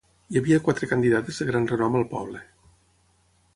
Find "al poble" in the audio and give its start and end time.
2.01-2.43